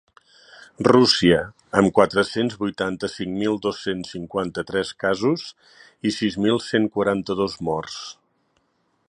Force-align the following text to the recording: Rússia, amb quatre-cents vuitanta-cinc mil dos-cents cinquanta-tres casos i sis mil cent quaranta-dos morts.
Rússia, 0.85 1.35
amb 1.81 1.91
quatre-cents 1.99 2.55
vuitanta-cinc 2.63 3.35
mil 3.43 3.59
dos-cents 3.67 4.15
cinquanta-tres 4.15 4.95
casos 5.05 5.45
i 6.01 6.15
sis 6.19 6.41
mil 6.47 6.61
cent 6.71 6.91
quaranta-dos 6.97 7.61
morts. 7.71 8.03